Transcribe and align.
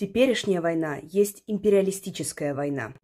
Теперешняя 0.00 0.62
война 0.62 0.96
есть 1.02 1.42
империалистическая 1.46 2.54
война. 2.54 2.94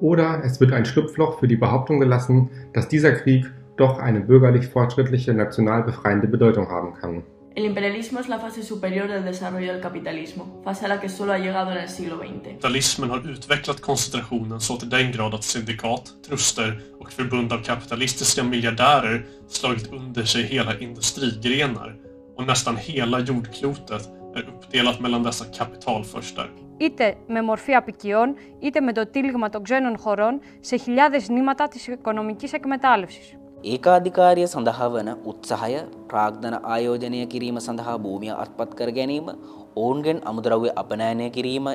Oder 0.00 0.42
es 0.44 0.60
wird 0.60 0.72
ein 0.72 0.84
Schlupfloch 0.84 1.38
für 1.38 1.46
die 1.46 1.56
Behauptung 1.56 2.00
gelassen, 2.00 2.50
dass 2.72 2.88
dieser 2.88 3.12
Krieg 3.12 3.46
doch 3.76 4.00
eine 4.00 4.18
bürgerlich-fortschrittliche 4.18 5.34
national 5.34 5.84
befreiende 5.84 6.26
Bedeutung 6.26 6.68
haben 6.68 6.94
kann. 6.94 7.22
El 7.55 7.65
imperialismo 7.65 8.19
es 8.19 8.27
la 8.29 8.39
fase 8.39 8.63
superior 8.63 9.07
del 9.07 9.25
desarrollo 9.25 9.73
del 9.73 9.81
capitalismo, 9.81 10.61
fase 10.63 10.85
a 10.85 10.87
la 10.87 10.99
que 11.01 11.09
solo 11.09 11.33
ha 11.33 11.37
llegado 11.37 11.71
en 11.71 11.77
el 11.77 11.89
siglo 11.89 12.17
XX. 12.17 12.43
Kapitalismen 12.43 13.09
har 13.09 13.29
utvecklat 13.29 13.79
koncentrationen 13.81 14.59
så 14.61 14.77
till 14.77 14.89
den 14.89 15.11
grad 15.11 15.33
att 15.33 15.43
syndikat, 15.43 16.13
truster 16.27 16.81
och 16.99 17.11
förbund 17.11 17.53
av 17.53 17.63
kapitalistiska 17.63 18.43
miljardärer 18.43 19.25
slagit 19.47 19.87
under 19.93 20.23
sig 20.23 20.43
hela 20.43 20.79
industrigrenar 20.79 21.95
och 22.35 22.47
nästan 22.47 22.77
hela 22.77 23.19
jordklotet 23.19 24.09
är 24.35 24.43
uppdelat 24.49 24.99
mellan 24.99 25.23
dessa 25.23 25.45
kapitalfurstar. 25.45 26.49
είτε 26.79 27.15
με 27.27 27.41
μορφή 27.41 27.73
απικιών, 27.73 28.35
είτε 28.59 28.81
με 28.81 28.93
το 28.93 29.07
τύλιγμα 29.07 29.49
των 29.49 29.63
ξένων 29.63 29.97
χωρών 29.97 30.41
σε 30.59 30.75
χιλιάδες 30.75 31.29
νήματα 31.29 31.67
της 31.67 31.87
οικονομικής 31.87 32.53
εκμετάλλευσης. 32.53 33.37
ඒකාධිකාරය 33.63 34.43
සඳහා 34.47 34.89
වන 34.93 35.09
උත්සාහය 35.31 35.79
ප්‍රාග්ධන 36.09 36.55
ආයෝජනය 36.73 37.21
කිරීම 37.33 37.57
සඳහා 37.59 37.97
භූමිය 38.05 38.33
අත්පත් 38.43 38.75
කර 38.79 38.91
ගැනීම 38.97 39.31
ඔවුන්ගෙන් 39.75 40.19
අමුද්‍රව්‍ය 40.31 40.69
අපනෑනය 40.81 41.27
කිරීම 41.37 41.67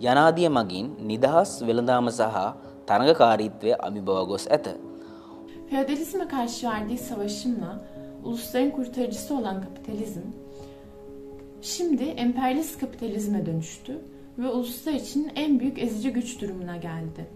යනාදිය 0.00 0.48
මගින් 0.48 0.86
නිදහස් 1.10 1.52
වෙළඳාම 1.68 2.10
සහ 2.10 2.44
තරඟකාරීත්වය 2.88 3.72
අමිබව 3.86 4.26
ගොස් 4.30 4.46
ඇත. 4.48 4.66
Feodalizme 5.70 6.28
karşı 6.28 6.66
verdiği 6.66 6.98
savaşımla 6.98 7.84
ulusların 8.24 8.70
kurtarıcısı 8.70 9.34
olan 9.34 9.62
kapitalizm 9.62 10.20
şimdi 11.62 12.04
emperyalist 12.04 12.80
kapitalizme 12.80 13.46
dönüştü 13.46 13.98
ve 14.38 14.48
uluslar 14.48 14.92
için 14.92 15.32
en 15.34 15.60
büyük 15.60 15.78
ezici 15.78 16.12
güç 16.12 16.40
durumuna 16.40 16.76
geldi. 16.76 17.26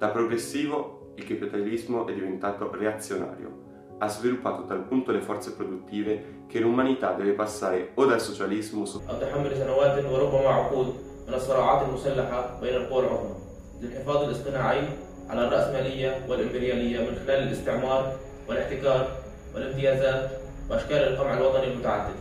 Da 0.00 0.12
progressivo 0.12 0.99
il 1.16 1.24
capitalismo 1.26 2.06
è 2.06 2.12
diventato 2.12 2.70
reazionario. 2.74 3.64
Ha 3.98 4.08
sviluppato 4.08 4.64
tal 4.66 4.82
punto 4.88 5.10
le 5.12 5.20
forze 5.20 5.52
produttive 5.54 6.44
che 6.48 6.58
l'umanità 6.60 7.12
deve 7.12 7.32
passare 7.32 7.90
o 7.94 8.04
dal 8.04 8.20
socialismo 8.20 8.84
su- 8.84 9.00
أو 9.08 9.16
تحمل 9.20 9.56
سنوات 9.56 10.04
وربما 10.04 10.48
عقود 10.48 10.88
من 11.28 11.34
الصراعات 11.34 11.88
المسلحة 11.88 12.60
بين 12.60 12.74
القوى 12.76 13.00
العظمى 13.06 13.34
للحفاظ 13.82 14.22
الاصطناعي 14.22 14.82
على 15.28 15.40
الرأسمالية 15.48 16.26
والإمبريالية 16.28 16.98
من 17.10 17.14
خلال 17.26 17.42
الاستعمار 17.48 18.12
والاحتكار 18.48 19.08
والامتيازات 19.54 20.30
وأشكال 20.70 20.96
القمع 21.08 21.34
الوطني 21.38 21.72
المتعدد 21.72 22.14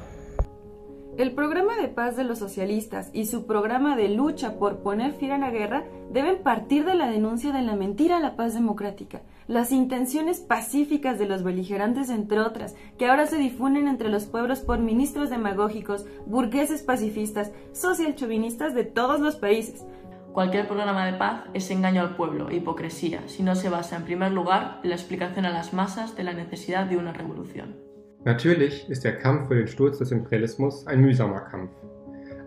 El 1.21 1.33
programa 1.33 1.77
de 1.77 1.89
paz 1.89 2.17
de 2.17 2.25
los 2.25 2.39
socialistas 2.39 3.11
y 3.13 3.27
su 3.27 3.45
programa 3.45 3.95
de 3.95 4.09
lucha 4.09 4.59
por 4.59 4.79
poner 4.79 5.13
fin 5.13 5.33
a 5.33 5.37
la 5.37 5.51
guerra 5.51 5.85
deben 6.11 6.43
partir 6.43 6.87
de 6.87 6.95
la 6.95 7.11
denuncia 7.11 7.53
de 7.53 7.61
la 7.61 7.77
mentira 7.77 8.17
a 8.17 8.21
la 8.21 8.37
paz 8.37 8.55
democrática, 8.55 9.21
las 9.47 9.71
intenciones 9.71 10.41
pacíficas 10.41 11.19
de 11.19 11.27
los 11.27 11.43
beligerantes, 11.43 12.09
entre 12.09 12.41
otras, 12.41 12.75
que 12.97 13.05
ahora 13.05 13.27
se 13.27 13.37
difunden 13.37 13.87
entre 13.87 14.09
los 14.09 14.25
pueblos 14.25 14.61
por 14.61 14.79
ministros 14.79 15.29
demagógicos, 15.29 16.07
burgueses 16.25 16.83
pacifistas, 16.83 17.53
social 17.75 18.15
chauvinistas 18.15 18.75
de 18.75 18.84
todos 18.84 19.21
los 19.21 19.37
países. 19.37 19.84
Cualquier 20.33 20.67
programa 20.67 21.05
de 21.05 21.19
paz 21.19 21.43
es 21.53 21.71
engaño 21.71 22.01
al 22.01 22.17
pueblo 22.17 22.49
e 22.49 22.57
hipocresía 22.57 23.25
si 23.27 23.43
no 23.43 23.57
se 23.57 23.69
basa 23.69 23.97
en 23.97 24.05
primer 24.05 24.33
lugar 24.33 24.81
en 24.83 24.89
la 24.89 24.97
explicación 24.97 25.45
a 25.45 25.51
las 25.51 25.75
masas 25.75 26.17
de 26.17 26.25
la 26.25 26.33
necesidad 26.33 26.87
de 26.87 26.97
una 26.97 27.12
revolución. 27.12 27.90
Natürlich 28.26 28.90
ist 28.90 29.04
der 29.04 29.18
Kampf 29.18 29.48
für 29.48 29.56
den 29.56 29.68
Sturz 29.68 30.00
des 30.00 30.12
Imperialismus 30.12 30.88
ein 30.88 31.02
mühsamer 31.02 31.42
Kampf. 31.42 31.72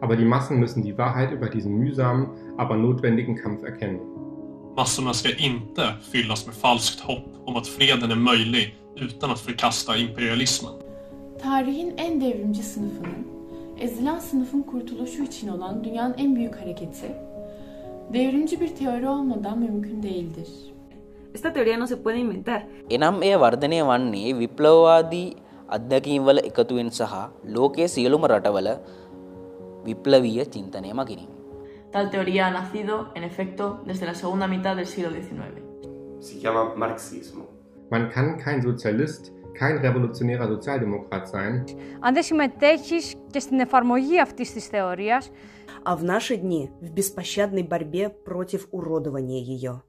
Aber 0.01 0.17
die 0.17 0.25
Massen 0.25 0.59
müssen 0.59 0.83
die 0.83 0.98
Wahrheit 0.98 1.31
über 1.33 1.49
diesen 1.49 1.78
mühsamen, 1.78 2.27
aber 2.56 2.77
notwendigen 2.77 3.37
Kampf 3.37 3.62
erkennen. 3.62 4.00
Massorna 4.77 5.12
ska 5.12 5.28
inte 5.39 5.83
fyllas 6.12 6.47
med 6.47 6.55
falskt 6.55 7.00
hopp 7.00 7.27
om 7.44 7.56
att 7.56 7.66
freden 7.66 8.11
är 8.11 8.16
möjlig 8.16 8.75
utan 8.97 9.31
att 9.31 9.41
förkasta 9.41 9.97
imperialismen. 9.97 10.72
Tarihin 11.43 11.93
en 11.97 12.21
devrimci 12.21 12.62
sınıfının, 12.62 13.27
ezilen 13.78 14.19
sınıfın 14.19 14.62
kurtuluşu 14.62 15.22
için 15.22 15.49
olan 15.49 15.84
dünyanın 15.84 16.15
en 16.19 16.37
büyük 16.37 16.61
hareketi, 16.61 17.12
devrimci 18.12 18.61
bir 18.61 18.69
teori 18.69 19.09
olmadan 19.09 19.59
mümkün 19.59 20.03
değildir. 20.03 20.49
Esta 21.34 21.53
teoría 21.53 21.78
no 21.78 21.87
se 21.87 22.03
puede 22.03 22.19
inventar. 22.19 22.62
එනම් 22.91 23.22
එය 23.22 23.37
වර්ධනය 23.37 23.83
වන්නේ 23.83 24.33
විප්ලවවාදී 24.39 25.37
අත්දැකීම්වල 25.69 26.39
එකතුවෙන් 26.50 26.91
සහ 26.91 27.15
ලෝකයේ 27.56 27.87
සියලුම 27.87 28.27
රටවල 28.27 28.69
විප්ලවීය 29.84 30.44
චින්තනය 30.55 30.93
මගිනි. 30.94 31.27
Tal 31.93 32.11
teoría 32.11 32.47
ha 32.47 32.50
nacido, 32.50 32.97
en 33.15 33.25
efecto, 33.25 33.81
desde 33.87 34.05
la 34.06 34.15
segunda 34.15 34.47
mitad 34.47 34.77
del 34.77 34.87
siglo 34.87 35.11
XIX. 35.11 35.69
si 36.21 36.41
chiama 36.41 36.75
marxismo. 36.75 37.44
Man 37.91 38.11
kann 38.11 38.39
kein 38.39 38.62
Sozialist, 38.62 39.33
kein 39.59 39.78
revolutionärer 39.78 40.49
Sozialdemokrat 40.49 41.28
sein, 41.28 41.65
Αν 42.00 42.15
δεν 42.15 42.22
συμμετέχεις 42.22 43.15
και 43.31 43.41
στην 43.41 43.61
εφαρμογή 43.61 44.21
αυτής 44.21 44.53
της 44.53 44.66
θεωρίας, 44.66 45.31
А 45.83 45.97
в 45.97 46.05
наши 46.05 46.37
дни 46.37 46.71
в 46.81 46.91
беспощадной 46.91 47.62
борьбе 47.62 48.09
против 48.11 48.69
уродования 48.71 49.43
ее. 49.43 49.83